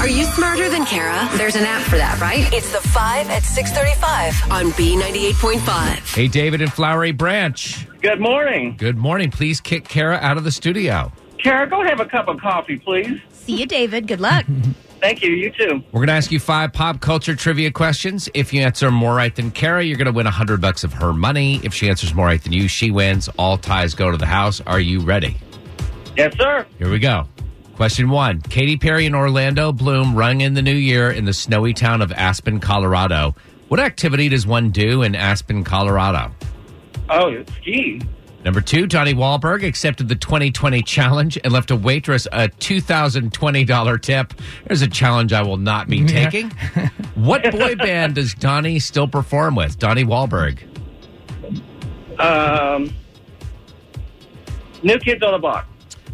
Are 0.00 0.08
you 0.08 0.24
smarter 0.24 0.70
than 0.70 0.86
Kara? 0.86 1.28
There's 1.36 1.56
an 1.56 1.64
app 1.64 1.82
for 1.82 1.98
that, 1.98 2.18
right? 2.22 2.50
It's 2.54 2.72
the 2.72 2.80
5 2.88 3.28
at 3.28 3.42
635 3.42 4.50
on 4.50 4.72
B98.5. 4.72 6.14
Hey, 6.14 6.26
David 6.26 6.62
and 6.62 6.72
Flowery 6.72 7.12
Branch. 7.12 7.86
Good 8.00 8.18
morning. 8.18 8.76
Good 8.78 8.96
morning. 8.96 9.30
Please 9.30 9.60
kick 9.60 9.86
Kara 9.86 10.16
out 10.16 10.38
of 10.38 10.44
the 10.44 10.50
studio. 10.50 11.12
Kara, 11.36 11.68
go 11.68 11.84
have 11.84 12.00
a 12.00 12.06
cup 12.06 12.28
of 12.28 12.40
coffee, 12.40 12.78
please. 12.78 13.20
See 13.30 13.56
you, 13.60 13.66
David. 13.66 14.08
Good 14.08 14.22
luck. 14.22 14.46
Thank 15.02 15.22
you. 15.22 15.32
You 15.32 15.50
too. 15.50 15.82
We're 15.92 16.00
going 16.00 16.06
to 16.06 16.14
ask 16.14 16.32
you 16.32 16.40
five 16.40 16.72
pop 16.72 17.02
culture 17.02 17.36
trivia 17.36 17.70
questions. 17.70 18.30
If 18.32 18.54
you 18.54 18.62
answer 18.62 18.90
more 18.90 19.14
right 19.14 19.36
than 19.36 19.50
Kara, 19.50 19.84
you're 19.84 19.98
going 19.98 20.06
to 20.06 20.12
win 20.12 20.26
a 20.26 20.30
hundred 20.30 20.62
bucks 20.62 20.82
of 20.82 20.94
her 20.94 21.12
money. 21.12 21.60
If 21.62 21.74
she 21.74 21.90
answers 21.90 22.14
more 22.14 22.24
right 22.24 22.42
than 22.42 22.54
you, 22.54 22.68
she 22.68 22.90
wins. 22.90 23.28
All 23.38 23.58
ties 23.58 23.94
go 23.94 24.10
to 24.10 24.16
the 24.16 24.24
house. 24.24 24.62
Are 24.62 24.80
you 24.80 25.00
ready? 25.00 25.36
Yes, 26.16 26.34
sir. 26.38 26.66
Here 26.78 26.90
we 26.90 26.98
go. 26.98 27.26
Question 27.80 28.10
one 28.10 28.42
Katy 28.42 28.76
Perry 28.76 29.06
and 29.06 29.16
Orlando 29.16 29.72
Bloom 29.72 30.14
rung 30.14 30.42
in 30.42 30.52
the 30.52 30.60
new 30.60 30.74
year 30.74 31.10
in 31.10 31.24
the 31.24 31.32
snowy 31.32 31.72
town 31.72 32.02
of 32.02 32.12
Aspen, 32.12 32.60
Colorado. 32.60 33.34
What 33.68 33.80
activity 33.80 34.28
does 34.28 34.46
one 34.46 34.68
do 34.68 35.00
in 35.00 35.14
Aspen, 35.14 35.64
Colorado? 35.64 36.30
Oh, 37.08 37.42
ski. 37.56 38.02
Number 38.44 38.60
two, 38.60 38.86
Donnie 38.86 39.14
Wahlberg 39.14 39.64
accepted 39.64 40.10
the 40.10 40.14
2020 40.14 40.82
challenge 40.82 41.38
and 41.42 41.54
left 41.54 41.70
a 41.70 41.76
waitress 41.76 42.26
a 42.26 42.50
$2,020 42.50 44.02
tip. 44.02 44.34
There's 44.66 44.82
a 44.82 44.86
challenge 44.86 45.32
I 45.32 45.40
will 45.40 45.56
not 45.56 45.88
be 45.88 46.04
taking. 46.04 46.50
what 47.14 47.50
boy 47.50 47.76
band 47.76 48.16
does 48.16 48.34
Donnie 48.34 48.78
still 48.78 49.08
perform 49.08 49.54
with? 49.54 49.78
Donnie 49.78 50.04
Wahlberg. 50.04 50.60
Um, 52.20 52.92
new 54.82 54.98
kids 54.98 55.22
on 55.22 55.32
the 55.32 55.38
block. 55.38 55.69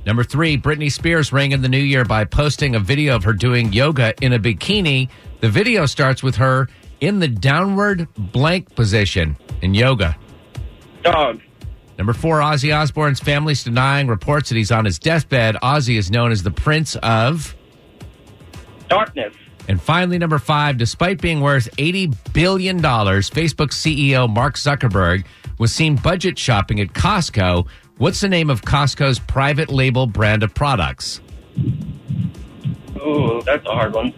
Number 0.07 0.23
three, 0.23 0.57
Britney 0.57 0.91
Spears 0.91 1.33
rang 1.33 1.51
in 1.51 1.63
the 1.63 1.69
new 1.69 1.81
year 1.81 2.05
by 2.05 2.25
posting 2.25 2.77
a 2.77 2.79
video 2.79 3.17
of 3.17 3.25
her 3.25 3.33
doing 3.33 3.73
yoga 3.73 4.15
in 4.23 4.33
a 4.33 4.39
bikini. 4.39 5.11
The 5.41 5.49
video 5.49 5.85
starts 5.85 6.23
with 6.23 6.37
her 6.37 6.69
in 7.01 7.19
the 7.19 7.27
downward 7.27 8.07
blank 8.17 8.73
position 8.77 9.37
in 9.63 9.75
yoga. 9.75 10.17
Dog. 11.03 11.43
Number 11.99 12.13
four, 12.13 12.39
Ozzy 12.39 12.77
Osbourne's 12.77 13.19
family's 13.19 13.65
denying 13.65 14.07
reports 14.07 14.51
that 14.51 14.55
he's 14.55 14.71
on 14.71 14.85
his 14.85 15.01
deathbed. 15.01 15.57
Ozzy 15.57 15.99
is 15.99 16.09
known 16.09 16.31
as 16.31 16.45
the 16.45 16.53
Prince 16.53 16.95
of. 16.97 17.57
Darkness. 18.89 19.35
And 19.67 19.83
finally, 19.83 20.19
number 20.19 20.39
five, 20.39 20.77
despite 20.77 21.21
being 21.21 21.41
worth 21.41 21.69
$80 21.79 22.33
billion, 22.33 22.81
Facebook 22.81 23.73
CEO 23.73 24.33
Mark 24.33 24.55
Zuckerberg 24.55 25.25
was 25.59 25.73
seen 25.73 25.97
budget 25.97 26.39
shopping 26.39 26.81
at 26.81 26.89
Costco. 26.89 27.67
What's 27.99 28.21
the 28.21 28.29
name 28.29 28.51
of 28.51 28.61
Costco's 28.63 29.19
private 29.19 29.71
label 29.71 30.07
brand 30.07 30.43
of 30.43 30.55
products? 30.55 31.21
Ooh, 32.99 33.41
that's 33.45 33.65
a 33.67 33.71
hard 33.71 33.95
one. 33.95 34.13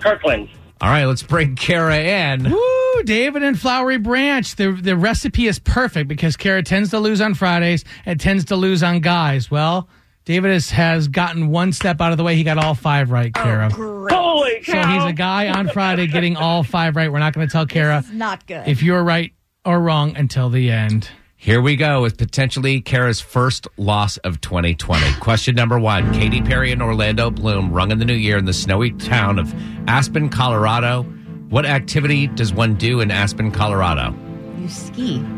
Kirkland. 0.00 0.48
All 0.80 0.88
right, 0.88 1.04
let's 1.04 1.22
bring 1.22 1.56
Kara 1.56 1.98
in. 1.98 2.50
Woo, 2.50 3.02
David 3.02 3.42
and 3.42 3.58
Flowery 3.58 3.98
Branch. 3.98 4.54
The 4.54 4.70
the 4.72 4.96
recipe 4.96 5.46
is 5.46 5.58
perfect 5.58 6.08
because 6.08 6.36
Kara 6.36 6.62
tends 6.62 6.90
to 6.90 7.00
lose 7.00 7.20
on 7.20 7.34
Fridays 7.34 7.84
and 8.06 8.20
tends 8.20 8.46
to 8.46 8.56
lose 8.56 8.82
on 8.82 9.00
guys. 9.00 9.50
Well, 9.50 9.88
David 10.24 10.52
has, 10.52 10.70
has 10.70 11.08
gotten 11.08 11.48
one 11.48 11.72
step 11.72 12.00
out 12.00 12.12
of 12.12 12.18
the 12.18 12.24
way. 12.24 12.36
He 12.36 12.44
got 12.44 12.56
all 12.56 12.74
five 12.74 13.10
right, 13.10 13.32
oh, 13.34 13.42
Kara. 13.42 13.70
Holy 13.70 14.62
so 14.62 14.72
cow. 14.72 14.94
he's 14.94 15.04
a 15.10 15.12
guy 15.12 15.48
on 15.48 15.68
Friday 15.68 16.06
getting 16.06 16.36
all 16.36 16.62
five 16.62 16.94
right. 16.94 17.10
We're 17.10 17.18
not 17.18 17.32
going 17.32 17.46
to 17.48 17.52
tell 17.52 17.66
Kara 17.66 18.04
Not 18.12 18.46
good. 18.46 18.68
if 18.68 18.82
you're 18.82 19.02
right 19.02 19.32
or 19.64 19.80
wrong 19.80 20.16
until 20.16 20.50
the 20.50 20.70
end. 20.70 21.10
Here 21.42 21.62
we 21.62 21.74
go 21.76 22.02
with 22.02 22.18
potentially 22.18 22.82
Kara's 22.82 23.22
first 23.22 23.66
loss 23.78 24.18
of 24.18 24.42
2020. 24.42 25.14
Question 25.20 25.54
number 25.54 25.78
one 25.78 26.12
Katy 26.12 26.42
Perry 26.42 26.70
and 26.70 26.82
Orlando 26.82 27.30
Bloom 27.30 27.72
rung 27.72 27.90
in 27.90 27.98
the 27.98 28.04
new 28.04 28.12
year 28.12 28.36
in 28.36 28.44
the 28.44 28.52
snowy 28.52 28.90
town 28.90 29.38
of 29.38 29.54
Aspen, 29.88 30.28
Colorado. 30.28 31.02
What 31.48 31.64
activity 31.64 32.26
does 32.26 32.52
one 32.52 32.74
do 32.74 33.00
in 33.00 33.10
Aspen, 33.10 33.50
Colorado? 33.52 34.14
you 34.58 34.68
ski. 34.68 35.24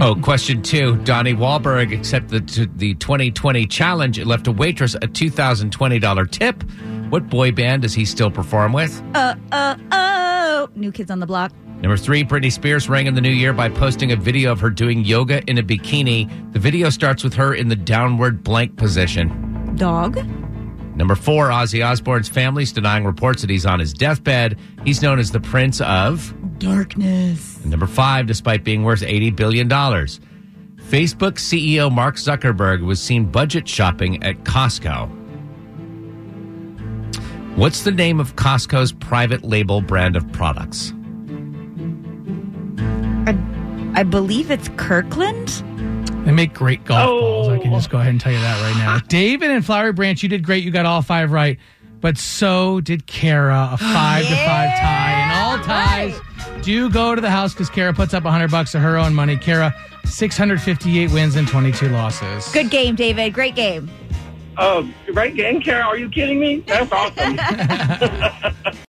Oh, 0.00 0.16
question 0.16 0.60
two. 0.62 0.96
Donnie 1.04 1.34
Wahlberg 1.34 1.96
accepted 1.96 2.48
the, 2.48 2.68
the 2.76 2.94
2020 2.94 3.66
challenge 3.66 4.18
and 4.18 4.26
left 4.26 4.48
a 4.48 4.52
waitress 4.52 4.96
a 4.96 5.00
$2,020 5.00 6.30
tip. 6.32 6.64
What 7.10 7.28
boy 7.28 7.52
band 7.52 7.82
does 7.82 7.94
he 7.94 8.04
still 8.04 8.30
perform 8.30 8.72
with? 8.72 9.00
Uh, 9.14 9.36
Uh, 9.52 9.76
uh, 9.92 10.27
New 10.74 10.92
Kids 10.92 11.10
on 11.10 11.20
the 11.20 11.26
Block. 11.26 11.52
Number 11.80 11.96
three, 11.96 12.24
Britney 12.24 12.50
Spears 12.50 12.88
rang 12.88 13.06
in 13.06 13.14
the 13.14 13.20
new 13.20 13.30
year 13.30 13.52
by 13.52 13.68
posting 13.68 14.10
a 14.10 14.16
video 14.16 14.50
of 14.50 14.58
her 14.60 14.70
doing 14.70 15.04
yoga 15.04 15.42
in 15.48 15.58
a 15.58 15.62
bikini. 15.62 16.52
The 16.52 16.58
video 16.58 16.90
starts 16.90 17.22
with 17.22 17.34
her 17.34 17.54
in 17.54 17.68
the 17.68 17.76
downward 17.76 18.42
blank 18.42 18.76
position. 18.76 19.76
Dog. 19.76 20.16
Number 20.96 21.14
four, 21.14 21.50
Ozzy 21.50 21.86
Osbourne's 21.86 22.28
family's 22.28 22.72
denying 22.72 23.04
reports 23.04 23.42
that 23.42 23.50
he's 23.50 23.64
on 23.64 23.78
his 23.78 23.92
deathbed. 23.92 24.58
He's 24.84 25.00
known 25.00 25.20
as 25.20 25.30
the 25.30 25.38
Prince 25.38 25.80
of. 25.80 26.34
Darkness. 26.58 27.58
And 27.58 27.70
number 27.70 27.86
five, 27.86 28.26
despite 28.26 28.64
being 28.64 28.82
worth 28.82 29.02
$80 29.02 29.36
billion. 29.36 29.68
Facebook 29.68 31.34
CEO 31.34 31.92
Mark 31.92 32.16
Zuckerberg 32.16 32.84
was 32.84 33.00
seen 33.00 33.26
budget 33.26 33.68
shopping 33.68 34.20
at 34.24 34.42
Costco. 34.42 35.17
What's 37.58 37.82
the 37.82 37.90
name 37.90 38.20
of 38.20 38.36
Costco's 38.36 38.92
private 38.92 39.42
label 39.42 39.80
brand 39.80 40.14
of 40.14 40.30
products? 40.32 40.92
I, 43.26 43.36
I 43.98 44.02
believe 44.04 44.52
it's 44.52 44.68
Kirkland. 44.76 45.48
They 46.24 46.30
make 46.30 46.54
great 46.54 46.84
golf 46.84 47.08
Oh. 47.08 47.20
balls. 47.20 47.48
I 47.48 47.58
can 47.58 47.72
just 47.72 47.90
go 47.90 47.98
ahead 47.98 48.10
and 48.10 48.20
tell 48.20 48.32
you 48.32 48.38
that 48.38 48.62
right 48.62 48.76
now. 48.78 48.98
David 49.08 49.50
and 49.50 49.64
Flowery 49.66 49.92
Branch, 49.92 50.22
you 50.22 50.28
did 50.28 50.44
great. 50.44 50.62
You 50.62 50.70
got 50.70 50.86
all 50.86 51.02
five 51.02 51.32
right. 51.32 51.58
But 52.00 52.16
so 52.16 52.80
did 52.80 53.06
Kara, 53.08 53.70
a 53.72 53.76
five 53.76 54.22
to 54.24 54.36
five 54.36 54.78
tie. 54.78 55.20
And 55.24 55.32
all 55.60 55.64
ties 55.64 56.20
do 56.62 56.88
go 56.90 57.16
to 57.16 57.20
the 57.20 57.30
house 57.30 57.54
because 57.54 57.70
Kara 57.70 57.92
puts 57.92 58.14
up 58.14 58.22
100 58.22 58.52
bucks 58.52 58.76
of 58.76 58.82
her 58.82 58.96
own 58.96 59.14
money. 59.16 59.36
Kara, 59.36 59.74
658 60.04 61.10
wins 61.10 61.34
and 61.34 61.48
22 61.48 61.88
losses. 61.88 62.48
Good 62.52 62.70
game, 62.70 62.94
David. 62.94 63.34
Great 63.34 63.56
game. 63.56 63.90
Oh, 64.60 64.92
right 65.12 65.34
game, 65.34 65.60
Kara. 65.60 65.84
Are 65.84 65.96
you 65.96 66.08
kidding 66.08 66.40
me? 66.40 66.64
That's 66.66 66.90
awesome. 66.90 67.38